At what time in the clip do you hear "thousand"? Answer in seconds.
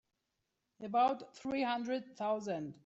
2.17-2.73